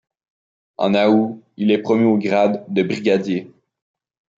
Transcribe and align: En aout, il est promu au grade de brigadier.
En 0.79 0.95
aout, 0.95 1.43
il 1.57 1.69
est 1.69 1.77
promu 1.83 2.05
au 2.05 2.17
grade 2.17 2.65
de 2.69 2.81
brigadier. 2.81 3.51